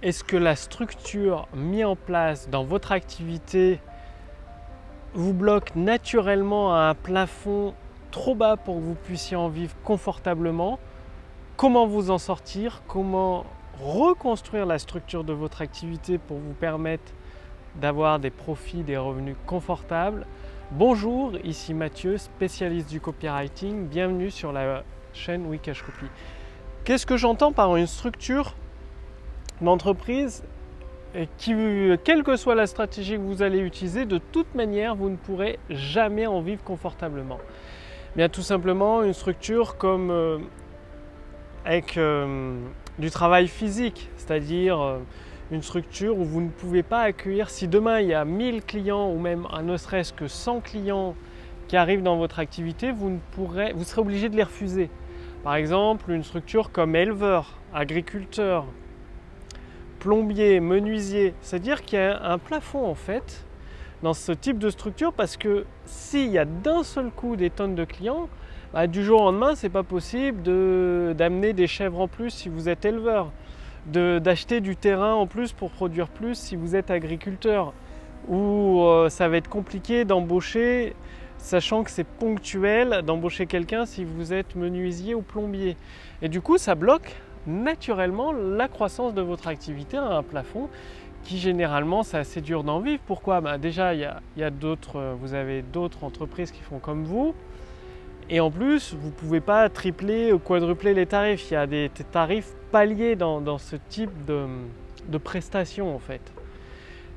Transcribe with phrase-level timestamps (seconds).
[0.00, 3.80] est-ce que la structure mise en place dans votre activité
[5.14, 7.74] vous bloque naturellement à un plafond
[8.12, 10.78] trop bas pour que vous puissiez en vivre confortablement?
[11.56, 12.82] Comment vous en sortir?
[12.86, 13.44] Comment
[13.80, 17.12] reconstruire la structure de votre activité pour vous permettre
[17.74, 20.26] d'avoir des profits, des revenus confortables?
[20.70, 23.88] Bonjour, ici Mathieu, spécialiste du copywriting.
[23.88, 26.06] Bienvenue sur la chaîne Wikash Copy.
[26.84, 28.54] Qu'est-ce que j'entends par une structure
[29.60, 30.44] d'entreprise
[31.36, 31.54] qui,
[32.04, 35.58] quelle que soit la stratégie que vous allez utiliser, de toute manière, vous ne pourrez
[35.70, 37.38] jamais en vivre confortablement.
[38.16, 40.38] Bien tout simplement une structure comme euh,
[41.64, 42.58] avec euh,
[42.98, 44.98] du travail physique, c'est-à-dire euh,
[45.50, 49.10] une structure où vous ne pouvez pas accueillir, si demain il y a 1000 clients
[49.10, 51.14] ou même ne serait-ce que 100 clients
[51.68, 54.90] qui arrivent dans votre activité, vous, ne pourrez, vous serez obligé de les refuser.
[55.44, 58.66] Par exemple, une structure comme éleveur, agriculteur,
[59.98, 61.34] plombier, menuisier.
[61.40, 63.44] C'est-à-dire qu'il y a un plafond en fait
[64.02, 67.74] dans ce type de structure parce que s'il y a d'un seul coup des tonnes
[67.74, 68.28] de clients,
[68.72, 70.42] bah, du jour au lendemain, c'est pas possible
[71.14, 73.32] d'amener des chèvres en plus si vous êtes éleveur,
[73.86, 77.72] d'acheter du terrain en plus pour produire plus si vous êtes agriculteur,
[78.28, 80.94] ou euh, ça va être compliqué d'embaucher,
[81.38, 85.76] sachant que c'est ponctuel, d'embaucher quelqu'un si vous êtes menuisier ou plombier.
[86.20, 87.16] Et du coup, ça bloque
[87.48, 90.68] naturellement la croissance de votre activité à un plafond
[91.24, 93.02] qui généralement c'est assez dur d'en vivre.
[93.06, 93.40] Pourquoi?
[93.40, 97.34] Bah, Déjà, il y a, d'autres, euh, vous avez d'autres entreprises qui font comme vous.
[98.30, 101.50] Et en plus, vous ne pouvez pas tripler ou quadrupler les tarifs.
[101.50, 106.20] Il y a des tarifs paliers dans, ce type de, prestations en fait.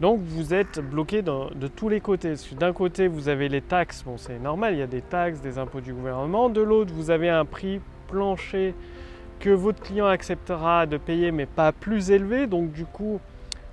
[0.00, 2.34] Donc vous êtes bloqué de tous les côtés.
[2.58, 5.58] D'un côté, vous avez les taxes, bon c'est normal, il y a des taxes, des
[5.58, 6.50] impôts du gouvernement.
[6.50, 8.74] De l'autre, vous avez un prix plancher
[9.38, 12.46] que votre client acceptera de payer mais pas plus élevé.
[12.46, 13.20] Donc du coup,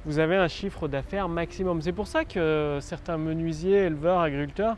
[0.05, 1.81] vous avez un chiffre d'affaires maximum.
[1.81, 4.77] C'est pour ça que certains menuisiers, éleveurs, agriculteurs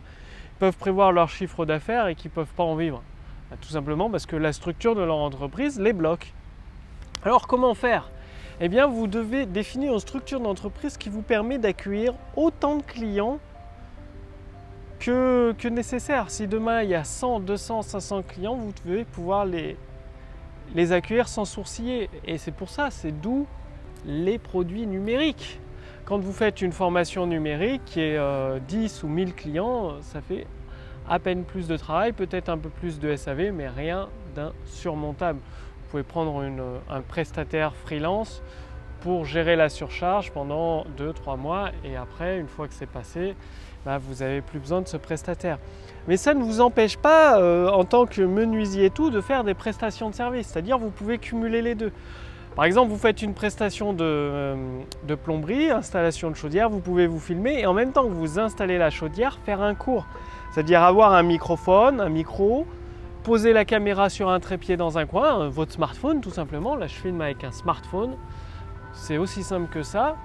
[0.60, 3.04] peuvent prévoir leur chiffre d'affaires et qu'ils ne peuvent pas en vivre.
[3.50, 6.34] Bah, tout simplement parce que la structure de leur entreprise les bloque.
[7.24, 8.10] Alors comment faire?
[8.60, 13.38] Eh bien, vous devez définir une structure d'entreprise qui vous permet d'accueillir autant de clients
[15.00, 16.32] que, que, nécessaire.
[16.32, 19.78] Si demain il y a 100, 200, 500 clients, vous devez pouvoir les,
[20.76, 22.10] les accueillir sans sourciller.
[22.26, 23.48] Et c'est pour ça, c'est d'où
[24.06, 25.60] les produits numériques.
[26.06, 28.18] Quand vous faites une formation numérique et
[28.68, 30.48] 10 ou 1000 clients, ça fait
[31.10, 35.40] à peine plus de travail, peut-être un peu plus de SAV, mais rien d'insurmontable.
[35.40, 36.44] Vous pouvez prendre
[36.90, 38.42] un prestataire freelance
[39.02, 43.36] pour gérer la surcharge pendant 2-3 mois et après, une fois que c'est passé,
[43.86, 45.60] bah, vous n'avez plus besoin de ce prestataire.
[46.08, 49.44] Mais ça ne vous empêche pas, euh, en tant que menuisier et tout, de faire
[49.44, 50.48] des prestations de service.
[50.48, 51.92] C'est-à-dire vous pouvez cumuler les deux.
[52.56, 54.56] Par exemple, vous faites une prestation de, euh,
[55.08, 58.40] de, plomberie, installation de chaudière, vous pouvez vous filmer et en même temps que vous
[58.40, 60.08] installez la chaudière, faire un cours.
[60.52, 62.66] C'est-à-dire avoir un microphone, un micro,
[63.24, 66.76] poser la caméra sur un trépied dans un coin, euh, votre smartphone tout simplement.
[66.76, 68.16] Là, je filme avec un smartphone.
[68.98, 70.16] C'est aussi simple que ça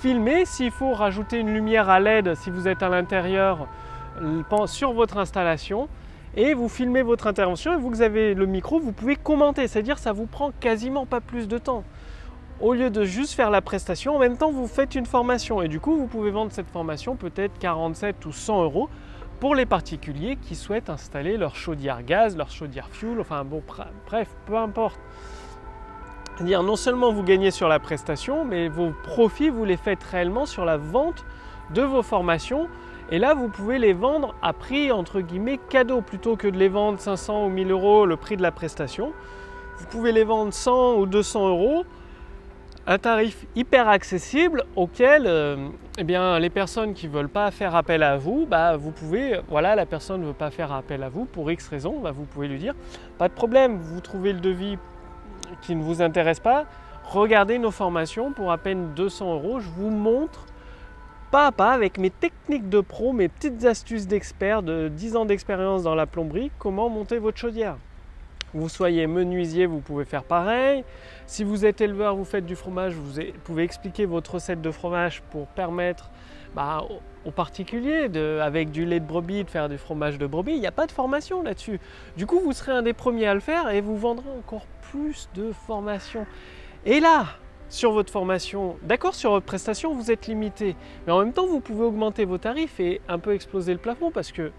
[0.00, 0.44] filmer.
[0.46, 3.68] S'il faut rajouter une lumière à LED si vous êtes à l'intérieur
[4.66, 5.88] sur votre installation
[6.36, 10.12] et vous filmez votre intervention et vous avez le micro, vous pouvez commenter, c'est-à-dire ça
[10.12, 11.84] vous prend quasiment pas plus de temps.
[12.60, 15.68] Au lieu de juste faire la prestation, en même temps vous faites une formation et
[15.68, 18.88] du coup vous pouvez vendre cette formation peut-être 47 ou 100 euros
[19.38, 23.62] pour les particuliers qui souhaitent installer leur chaudière gaz, leur chaudière fuel, enfin bon
[24.06, 25.00] bref, peu importe
[26.44, 30.46] dire non seulement vous gagnez sur la prestation, mais vos profits, vous les faites réellement
[30.46, 31.24] sur la vente
[31.74, 32.68] de vos formations.
[33.10, 36.68] Et là, vous pouvez les vendre à prix entre guillemets cadeau plutôt que de les
[36.68, 39.12] vendre 500 ou 1000 euros le prix de la prestation.
[39.78, 41.84] Vous pouvez les vendre 100 ou 200 euros,
[42.86, 45.68] un tarif hyper accessible auquel euh,
[45.98, 49.40] eh bien, les personnes qui ne veulent pas faire appel à vous, bah, vous pouvez,
[49.48, 52.24] voilà, la personne ne veut pas faire appel à vous pour X raison, bah, vous
[52.24, 52.74] pouvez lui dire,
[53.18, 54.76] pas de problème, vous trouvez le devis
[55.62, 56.66] qui ne vous intéresse pas,
[57.04, 59.60] regardez nos formations pour à peine 200 euros.
[59.60, 60.46] Je vous montre
[61.30, 65.24] pas à pas avec mes techniques de pro, mes petites astuces d'expert de 10 ans
[65.24, 67.76] d'expérience dans la plomberie, comment monter votre chaudière.
[68.52, 70.84] Vous soyez menuisier, vous pouvez faire pareil.
[71.26, 75.22] Si vous êtes éleveur, vous faites du fromage, vous pouvez expliquer votre recette de fromage
[75.30, 76.10] pour permettre
[76.54, 76.84] bah,
[77.24, 78.10] aux particuliers
[78.40, 80.52] avec du lait de brebis de faire du fromage de brebis.
[80.52, 81.78] Il n'y a pas de formation là-dessus.
[82.16, 85.28] Du coup, vous serez un des premiers à le faire et vous vendrez encore plus
[85.34, 86.26] de formation.
[86.84, 87.26] Et là,
[87.68, 90.74] sur votre formation, d'accord, sur votre prestation, vous êtes limité.
[91.06, 94.10] Mais en même temps, vous pouvez augmenter vos tarifs et un peu exploser le plafond
[94.10, 94.50] parce que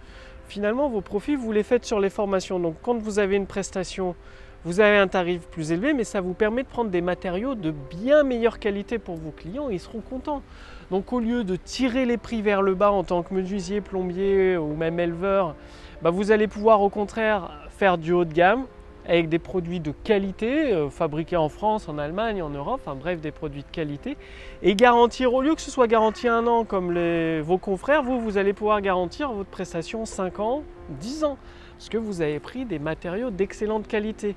[0.51, 2.59] finalement, vos profits, vous les faites sur les formations.
[2.59, 4.15] Donc, quand vous avez une prestation
[4.63, 7.71] vous avez un tarif plus élevé, mais ça vous permet de prendre des matériaux de
[7.71, 10.43] bien meilleure qualité pour vos clients ils seront contents.
[10.91, 14.57] Donc au lieu de tirer les prix vers le bas en tant que menuisier, plombier
[14.57, 15.55] ou même éleveur,
[16.03, 18.65] bah, vous allez pouvoir au contraire faire du haut de gamme
[19.11, 23.19] avec des produits de qualité, euh, fabriqués en France, en Allemagne, en Europe, enfin bref,
[23.19, 24.17] des produits de qualité,
[24.61, 26.93] et garantir, au lieu que ce soit garanti un an comme
[27.41, 31.37] vos confrères, vous, vous allez pouvoir garantir votre prestation 5 ans, 10 ans
[31.77, 34.35] parce que vous avez pris des matériaux d'excellente qualité.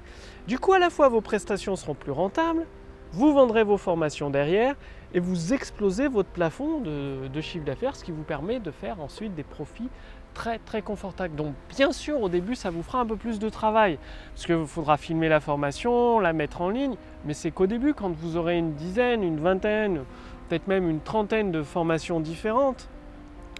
[0.48, 2.66] Du coup, à la fois vos prestations seront plus rentables,
[3.12, 4.74] vous vendrez vos formations derrière
[5.12, 9.34] et vous explosez votre plafond de, chiffre d'affaires, ce qui vous permet de faire ensuite
[9.34, 9.90] des profits
[10.34, 11.34] très très confortables.
[11.34, 13.98] Donc bien sûr au début ça vous fera un peu plus de travail
[14.34, 18.10] parce qu'il faudra filmer la formation, la mettre en ligne, mais c'est qu'au début quand
[18.10, 20.02] vous aurez une dizaine, une vingtaine,
[20.48, 22.88] peut-être même une trentaine de formations différentes,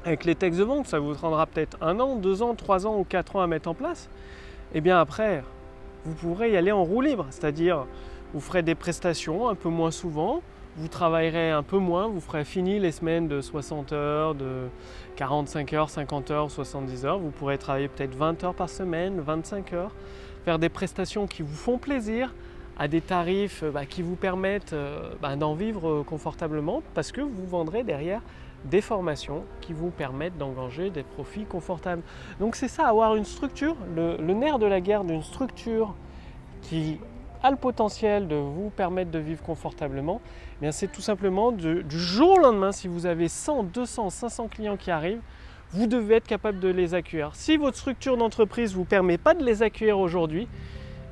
[0.05, 2.99] avec les textes de vente, ça vous prendra peut-être un an, deux ans, trois ans
[2.99, 4.11] ou quatre ans à mettre en place.
[4.75, 5.43] Et eh bien après,
[6.05, 7.87] vous pourrez y aller en roue libre, c'est-à-dire
[8.35, 10.43] vous ferez des prestations un peu moins souvent,
[10.77, 14.69] vous travaillerez un peu moins, vous ferez fini les semaines de 60 heures, de
[15.17, 17.19] 45 heures, 50 heures, 70 heures.
[17.19, 19.93] Vous pourrez travailler peut-être 20 heures par semaine, 25 heures,
[20.45, 22.35] faire des prestations qui vous font plaisir
[22.77, 27.47] à des tarifs bah, qui vous permettent euh, bah, d'en vivre confortablement parce que vous
[27.47, 28.21] vendrez derrière
[28.65, 32.03] des formations qui vous permettent d'engager des profits confortables.
[32.41, 35.95] Donc c'est ça, avoir une structure, le, nerf de la guerre d'une structure
[36.63, 36.99] qui
[37.51, 40.21] le potentiel de vous permettre de vivre confortablement,
[40.63, 44.77] eh c'est tout simplement du jour au lendemain, si vous avez 100, 200, 500 clients
[44.77, 45.23] qui arrivent,
[45.71, 47.35] vous devez être capable de les accueillir.
[47.35, 50.49] Si votre structure d'entreprise ne vous permet pas de les accueillir aujourd'hui,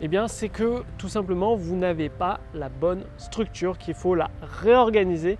[0.00, 4.31] eh c'est que tout simplement vous n'avez pas la bonne structure, qu'il faut la
[4.62, 5.38] réorganiser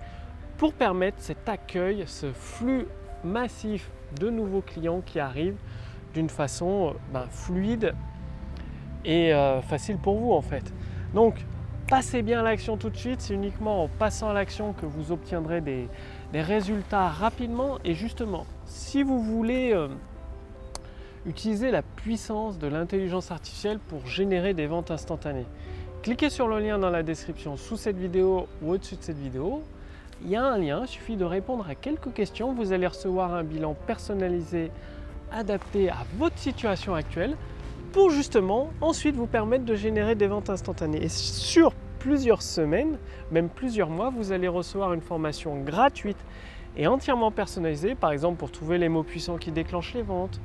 [0.57, 2.87] pour permettre cet accueil, ce flux
[3.23, 3.89] massif
[4.19, 5.59] de nouveaux clients qui arrivent
[6.13, 7.93] d'une façon euh, ben, fluide
[9.03, 10.73] et euh, facile pour vous en fait.
[11.13, 11.35] Donc
[11.89, 15.11] passez bien à l'action tout de suite, c'est uniquement en passant à l'action que vous
[15.11, 15.87] obtiendrez des,
[16.33, 17.77] résultats rapidement.
[17.83, 19.87] Et justement si vous voulez euh,
[21.25, 25.45] utiliser la puissance de l'intelligence artificielle pour générer des ventes instantanées,
[26.01, 29.61] cliquez sur le lien dans la description sous cette vidéo ou au-dessus de cette vidéo.
[30.23, 32.53] Il y a un lien, il suffit de répondre à quelques questions.
[32.53, 34.71] Vous allez recevoir un bilan personnalisé
[35.31, 37.35] adapté à votre situation actuelle
[37.93, 41.03] pour justement ensuite vous permettre de générer des ventes instantanées.
[41.03, 42.97] Et sur plusieurs semaines,
[43.31, 46.17] même plusieurs mois, vous allez recevoir une formation gratuite
[46.75, 50.41] et entièrement personnalisée, par exemple pour trouver les mots puissants qui déclenchent les ventes,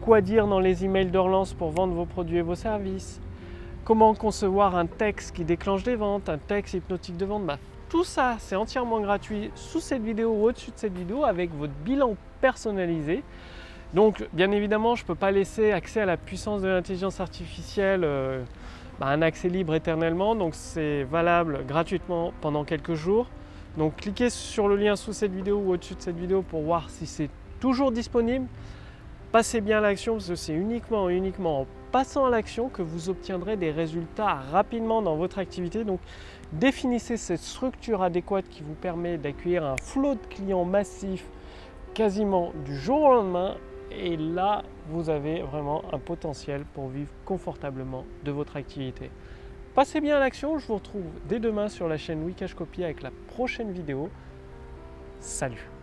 [0.00, 3.20] quoi dire dans les emails de relance pour vendre vos produits et vos services,
[3.84, 7.58] comment concevoir un texte qui déclenche des ventes, un texte hypnotique de vente, bah,
[7.90, 11.74] tout ça, c'est entièrement gratuit sous cette vidéo ou au-dessus de cette vidéo avec votre
[11.84, 13.22] bilan personnalisé.
[13.94, 18.02] Donc, bien évidemment, je ne peux pas laisser accès à la puissance de l'intelligence artificielle,
[18.04, 18.42] euh,
[18.98, 20.34] bah, un accès libre éternellement.
[20.34, 23.26] Donc, c'est valable gratuitement pendant quelques jours.
[23.76, 26.90] Donc, cliquez sur le lien sous cette vidéo ou au-dessus de cette vidéo pour voir
[26.90, 27.30] si c'est
[27.60, 28.46] toujours disponible.
[29.32, 33.08] Passez bien à l'action parce que c'est uniquement, uniquement en passant à l'action que vous
[33.08, 35.84] obtiendrez des résultats rapidement dans votre activité.
[35.84, 36.00] Donc,
[36.52, 41.24] Définissez cette structure adéquate qui vous permet d'accueillir un flot de clients massif
[41.92, 43.56] quasiment du jour au lendemain.
[43.90, 49.10] Et là, vous avez vraiment un potentiel pour vivre confortablement de votre activité.
[49.74, 53.02] Passez bien à l'action, je vous retrouve dès demain sur la chaîne Wikash Copy avec
[53.02, 54.08] la prochaine vidéo.
[55.20, 55.75] Salut